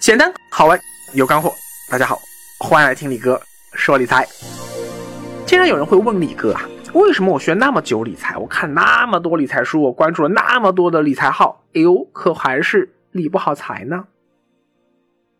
[0.00, 0.80] 简单好玩
[1.12, 1.54] 有干货。
[1.90, 2.18] 大家好，
[2.58, 3.38] 欢迎来听李哥
[3.74, 4.26] 说理财。
[5.46, 14.06] 经常有人会问李哥啊，为什么我学那么久理财，我看那么多理财书，我关注了那么多的理财号，哎呦，可还是理不好财呢？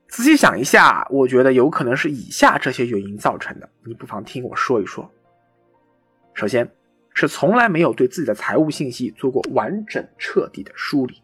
[0.09, 3.69] 仔细想一下，我觉得有可能是以下这些原因造成的。
[3.87, 5.11] 你不妨听我说一说。
[6.35, 6.71] 首先，
[7.15, 11.23] 是从来没有对自己的财务信息做过完整彻底的梳理。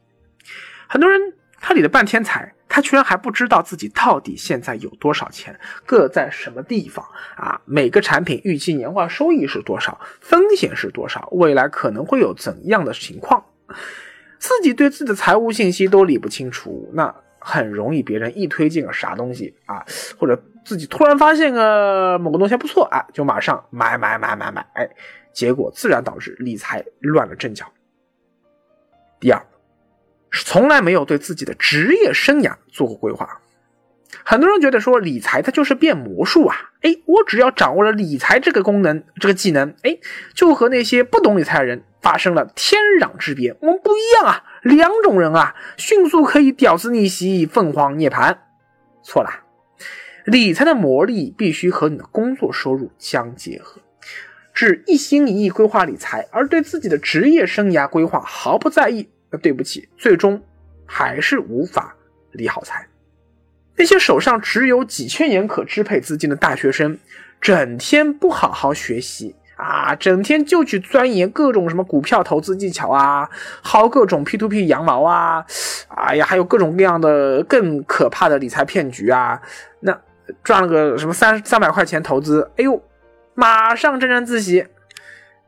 [0.89, 1.21] 很多人
[1.61, 2.51] 他理了半天财。
[2.77, 7.03] 他居然还不知道自己到底现在有多少钱，各在什么地方
[7.35, 7.59] 啊？
[7.65, 9.99] 每个产品预期年化收益是多少？
[10.21, 11.27] 风险是多少？
[11.33, 13.43] 未来可能会有怎样的情况？
[14.39, 19.83] 自己对自己的财务信息都理不清楚，那很容易别人一推荐个啥东西啊，
[20.19, 24.87] 或者自己突然发现个某个东西还不错啊，就马上买买买买买，哎，
[25.33, 27.65] 结果自然导致理财乱了阵脚。
[29.19, 29.43] 第二。
[30.45, 33.41] 从来没有对自己的职业生涯做过规划。
[34.25, 39.99] 很多人觉得说理财它就是变魔术啊，哎，我只要掌握了理财这个功能、这个技能，哎，
[40.35, 43.55] 就和那些不懂理财的人发生了天壤之别。
[43.61, 48.37] 我们不一样啊，两种人啊，迅速可以屌丝逆袭、凤凰涅槃。
[49.03, 49.31] 错了，
[50.25, 53.81] 理财的魔力必须和你的工作收入相结合。
[54.53, 59.09] 只一心一意规划理财，而对自己的职业生涯规划毫不在意。
[59.37, 60.43] 对不起，最终
[60.85, 61.95] 还是无法
[62.33, 62.87] 理好财。
[63.77, 66.99] 那些手上只有几千元可支配资金的大学生，
[67.41, 73.29] 整天不好好学习啊，整天就去钻研各种什么股票投资技巧啊，
[73.63, 75.45] 薅各种 P to P 羊毛啊，
[75.89, 79.41] 哎呀，还有各种各样的更可怕的理财骗局啊。
[79.81, 79.99] 那
[80.43, 82.83] 赚了个什么三三百块钱投资，哎呦，
[83.35, 84.67] 马上沾沾自喜。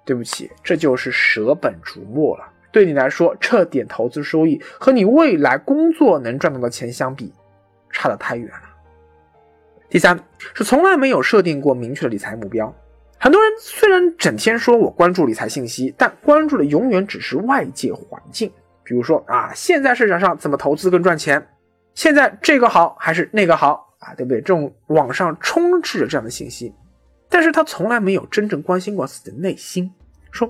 [0.05, 2.45] 对不起，这就是舍本逐末了。
[2.79, 7.33] 对你来说，这点投资收益和你未来工作能赚到的钱相比，
[7.91, 8.63] 差得太远了。
[9.89, 10.17] 第三
[10.55, 12.73] 是从来没有设定过明确的理财目标。
[13.19, 18.49] 很多人虽然整天说我关注理财信息，但关注的永远只是外界环境，
[18.85, 21.45] 比如说啊，现在市场上怎么投资更赚钱？
[21.95, 24.15] 现在这个好还是那个好啊？
[24.15, 24.41] 对不对？
[24.41, 26.73] 这种网上充斥着这样的信息，
[27.29, 29.93] 但是他从来没有真正关心过自己的内心，
[30.31, 30.49] 说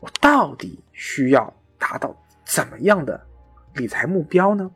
[0.00, 1.54] 我到底需要。
[1.88, 3.18] 达到怎么样的
[3.74, 4.70] 理财目标呢？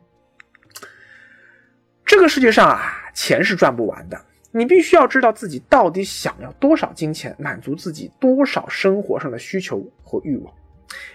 [2.03, 2.81] 这个世界上啊，
[3.13, 4.19] 钱是赚不完的。
[4.51, 10.51] 你必须要知道自己到底想要多少金钱，满足自己多少生活上的需求和欲望。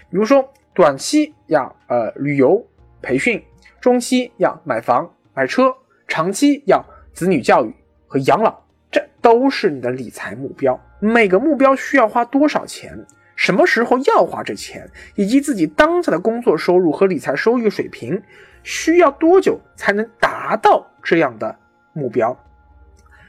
[0.09, 2.65] 比如说，短期要呃旅游
[3.01, 3.43] 培训，
[3.81, 5.73] 中期要买房买车，
[6.07, 6.83] 长期要
[7.13, 7.75] 子女教育
[8.07, 8.57] 和养老，
[8.89, 10.79] 这都是你的理财目标。
[11.01, 12.97] 每个目标需要花多少钱？
[13.39, 14.85] 什么时候要花这钱，
[15.15, 18.21] 以及自己当下的工作收入和理财收益水平，
[18.63, 21.57] 需要多久才能达到这样的
[21.93, 22.37] 目标？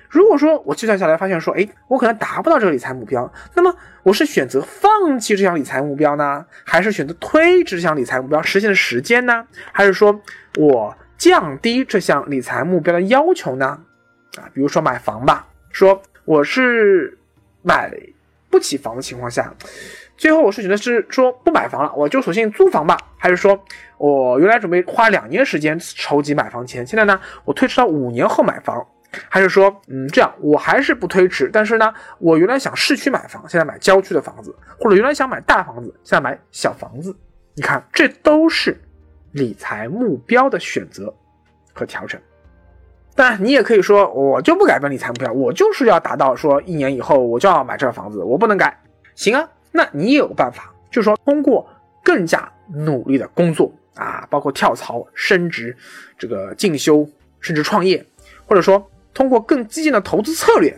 [0.09, 3.72] 如果说我计算下来发现说，哎，我可能达不到这个理财目标，那么
[4.03, 9.47] 我是选择放弃这项理财目标呢，还是选择推迟这项理财目标实现的时间呢？
[9.71, 10.21] 还是说
[10.59, 13.81] 我降低这项理财目标的要求呢？
[14.37, 17.16] 啊，比如说买房吧，说我是
[17.62, 17.97] 买
[18.50, 19.54] 不起房的情况下。
[20.16, 23.58] 最后我是觉得是说不买房了，我就索性租房吧，还是说
[23.96, 28.86] 我原来准备花两年时间筹集买房钱，现在呢我推迟到五年后买房，
[29.30, 37.16] 还是说嗯这样我还是不推迟，但是呢我原来想市区买房，现在买郊区的房子，或者原来想买大房子，现在买小房子，
[37.54, 38.78] 你看这都是
[39.32, 41.14] 理财目标的选择
[41.72, 42.20] 和调整。
[43.15, 48.76] 当然你也可以说我就不改变理财目标，我就是要达到说一年以后我就要买这个房子，我不能改，
[49.15, 49.48] 行啊。
[49.72, 51.69] 那你也有办法，就是说通过
[52.03, 55.76] 更加努力的工作啊，包括跳槽、升职、
[56.19, 57.09] 这个进修，
[57.41, 58.04] 甚至创业，
[58.47, 60.77] 或者说通过更激进的投资策略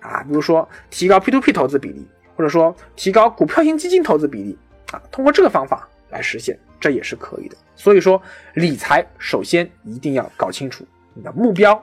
[0.00, 4.58] 啊，比如说提高 P2P 投资比例，或者说提高股票型基金投资比例
[4.92, 7.56] 啊，通过这个方法来实现，这也是可以的。
[7.74, 8.20] 所以说，
[8.54, 10.84] 理财首先一定要搞清楚
[11.16, 11.82] 你的目标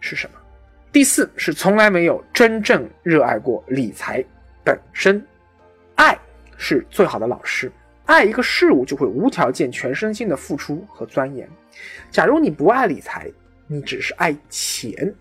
[0.00, 0.38] 是什么。
[0.92, 4.24] 第四是从来没有真正热爱过理财
[4.62, 5.24] 本身。
[5.94, 6.16] 爱
[6.58, 7.72] 是最好的老师，
[8.04, 11.48] 爱一个事物就会无条件、全身心的付出和钻研。
[12.10, 13.30] 假如你不爱理财，
[13.66, 15.12] 你只是爱钱，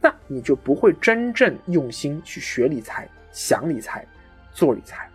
[0.00, 4.04] 那你就不会真正用心去学理财、想理财、
[4.52, 5.08] 做理财，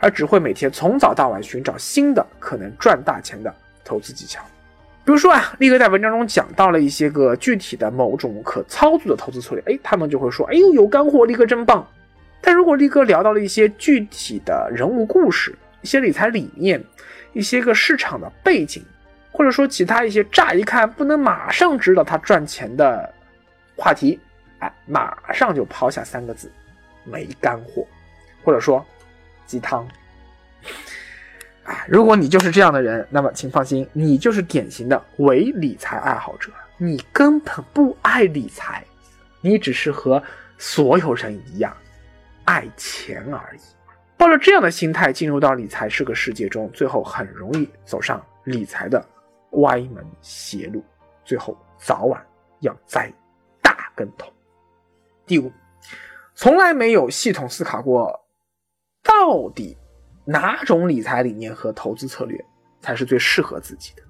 [0.00, 3.54] 而只会每天从早到晚寻找新的可能赚大钱的
[3.84, 4.44] 投资技巧。
[5.10, 11.84] 比如说啊，力哥在文章中讲到了一些个具体的某种可操作的投资策略，哎，他们就会说，哎呦，有干货，力哥真棒。
[12.40, 16.80] 但如果立哥聊到了一些具体的人物故事、一些理财理念、
[17.32, 18.84] 一些个市场的背景，
[19.32, 23.12] 或者说其他一些乍一看不能马上知道他赚钱的
[23.74, 24.16] 话题，
[24.60, 26.48] 哎，马上就抛下三个字：
[27.02, 27.84] 没干货，
[28.44, 28.86] 或者说
[29.44, 29.84] 鸡汤。
[31.88, 38.84] 如果你就是这样的人，那么请放心，你就是典型的伪理财爱好者，你根本不爱理财，
[39.40, 40.22] 你只是和
[40.58, 41.76] 所有人一样
[42.44, 43.60] 爱钱而已。
[44.16, 49.04] 抱着这样的心态进入到理财这个世界中，最后很容易走上理财的
[49.52, 50.84] 歪门邪路，
[51.24, 52.24] 最后早晚
[52.60, 53.12] 要栽
[53.62, 54.30] 大跟头。
[55.26, 55.50] 第五，
[56.34, 58.26] 从来没有系统思考过
[59.02, 59.76] 到底。
[60.30, 62.38] 哪种理财理念和投资策略
[62.80, 64.02] 才是最适合自己的？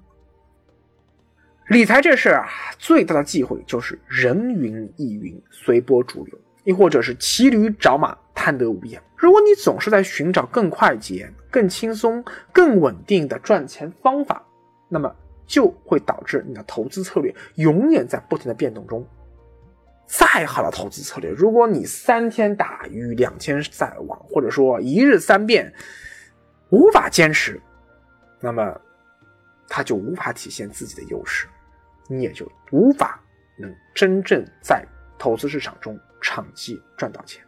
[1.69, 2.47] 理财这事儿啊，
[2.77, 9.01] 最大的忌讳就是人云亦云、随波逐流，亦或者是骑驴找马、贪得无厌。
[9.17, 14.45] 如果你总是在寻找更快捷、更轻松、更稳定的赚钱方法，
[14.89, 15.11] 那么
[15.47, 19.03] 就会导致你的投资策略永远在不停的变动中。
[20.05, 25.73] 再好的投资策略，如果你三天打鱼两天晒网，或者说一日三变，
[26.71, 27.61] 无法坚持，
[28.39, 28.75] 那么
[29.69, 31.47] 它就无法体现自己的优势，
[32.07, 33.21] 你也就无法
[33.57, 34.83] 能真正在
[35.19, 37.43] 投资市场中长期赚到钱。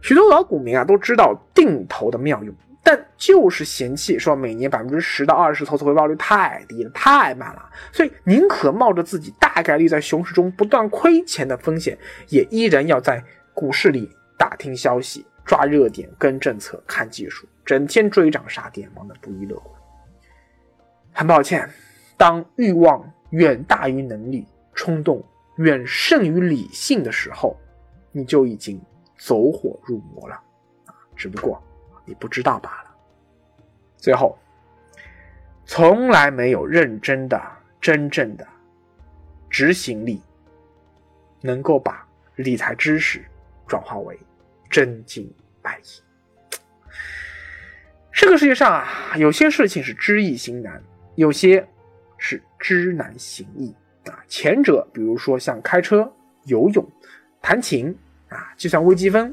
[0.00, 2.54] 许多老股民啊都知道定投的妙用。
[2.82, 11.96] 但就是嫌弃说每年百分之十到二十投资回报率太低了，太慢了，所以宁可冒着自己大概率在熊市中不断亏钱的风险，
[12.28, 13.22] 也依然要在
[13.52, 19.70] 股市里打听消息、抓热点、跟政策、看技术，整天追涨杀跌，忙得不亦乐乎。
[21.12, 21.68] 很抱歉，
[22.16, 25.22] 当欲望远大于能力，冲动
[25.56, 27.56] 远胜于理性的时候，
[28.12, 28.80] 你就已经
[29.18, 30.40] 走火入魔了！
[31.16, 31.62] 只不过。
[32.06, 32.90] 你不知道罢了。
[33.96, 34.36] 最后，
[35.64, 37.40] 从来没有认真的、
[37.80, 38.44] 真正的
[39.48, 40.20] 执行力，
[41.40, 42.04] 能够把
[42.34, 43.24] 理财知识
[43.68, 44.18] 转化为
[44.70, 45.30] 真金
[45.60, 45.84] 白银。
[48.12, 50.82] 这个世界上啊，有些事情是知易行难，
[51.16, 51.66] 有些
[52.16, 53.74] 是知难行易
[54.08, 54.24] 啊。
[54.28, 56.10] 前者，比如说像开车、
[56.44, 56.86] 游泳、
[57.42, 57.94] 弹琴
[58.28, 59.30] 啊，计算微积分；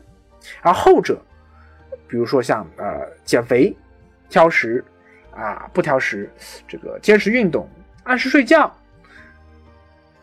[0.61, 1.21] 而后者。
[2.09, 3.75] 比如说像呃减肥、
[4.29, 4.81] 挑食
[5.31, 6.31] 啊不挑食，
[6.65, 7.69] 这个坚持运动、
[8.03, 8.73] 按时睡觉，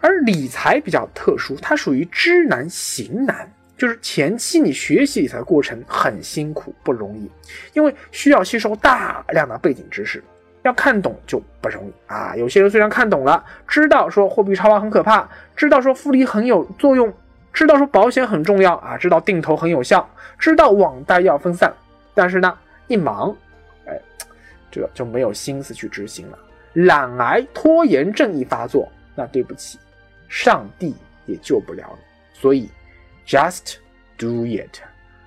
[0.00, 7.30] 而理财比较特殊，它属于知难行难，就是前期你学习理财过程很辛苦不容易，
[7.72, 10.22] 因为需要吸收大量的背景知识，
[10.62, 12.34] 要看懂就不容易啊。
[12.36, 17.12] 有些人虽然看懂了，知道说货币超发很可怕，知道说复利很有作用。
[17.52, 20.10] 知道说保险很重要啊，知道定投很有效，
[20.40, 21.72] 知道网贷要分散，
[22.12, 23.32] 但是呢，一忙，
[23.86, 23.96] 哎，
[24.72, 26.38] 这个就没有心思去执行了，
[26.72, 29.78] 懒癌拖延症一发作，那对不起，
[30.28, 30.96] 上帝
[31.26, 32.40] 也救不了你。
[32.40, 32.68] 所以
[33.26, 33.76] ，just
[34.16, 34.78] do it，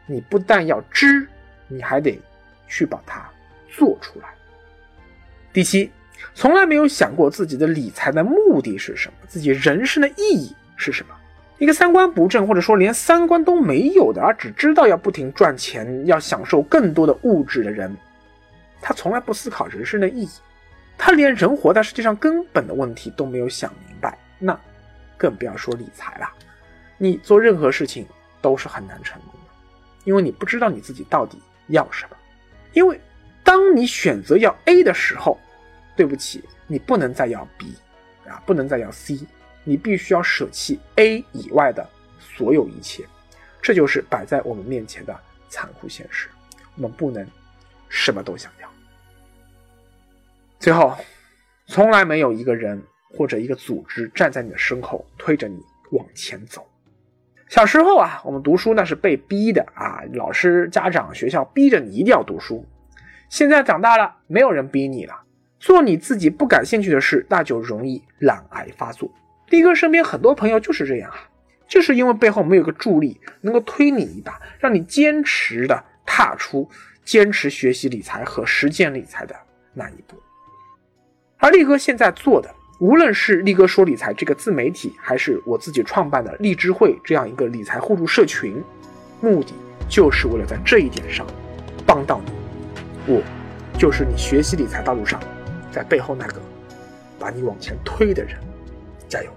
[0.05, 1.27] 你不但要知，
[1.67, 2.19] 你还得
[2.67, 3.29] 去把它
[3.69, 4.29] 做出来。
[5.53, 5.91] 第七，
[6.33, 11.15] 从来没有想过自己的理财的目的是什么，自己人生的意义是什么。
[11.57, 17.95] 一个三观不正，或者说连三观都没有的，而只知道要不停赚钱，要享受更多的物质的人，
[18.79, 20.29] 他从来不思考人生的意义，
[20.99, 24.55] 他连人活在世界上根本的问题都没有想明白，那
[25.17, 26.29] 更不要说理财了。
[26.97, 28.05] 你做任何事情
[28.41, 29.51] 都是很难成功的，
[30.03, 32.17] 因为你不知道你自己到底要什么。
[32.73, 32.99] 因为
[33.43, 35.39] 当你选择要 A 的时候，
[35.95, 37.73] 对不起，你不能再要 B
[38.27, 39.19] 啊，不能再要 C。
[39.63, 41.87] 你必须要舍弃 A 以外的
[42.19, 43.05] 所有一切，
[43.61, 46.29] 这就是摆在我们面前的残酷现实。
[46.75, 47.27] 我们不能
[47.89, 48.69] 什么都想要。
[50.59, 50.97] 最后，
[51.65, 55.61] 从来没有一个人或者一个组织站在你的身后推着你
[55.91, 56.65] 往前走。
[57.49, 62.65] 小时候啊，我们读书那是被逼的啊，老师、家长、学校逼着你一定要读书。
[63.29, 65.21] 现在长大了，没有人逼你了，
[65.59, 69.09] 做你自己不感兴趣的事，那就容易懒癌发作。
[69.49, 71.17] 力哥身边很多朋友就是这样啊，
[71.67, 76.69] 就是因为背后没有个助力能够推你一把，让你坚持的踏出
[77.05, 79.33] 坚持学习理财和实践理财的
[79.73, 80.17] 那一步。
[81.37, 88.63] 而力哥现在做的，无论是力哥说理财这个自媒体，还是我自己创办的荔枝会这样一个理财互助社群，
[89.19, 89.51] 目的
[89.89, 91.25] 就是为了在这一点上
[91.87, 92.31] 帮到你。
[93.07, 93.23] 我
[93.79, 95.19] 就是你学习理财道路上
[95.71, 96.39] 在背后那个
[97.17, 98.37] 把你往前推的人。
[99.09, 99.29] 加油！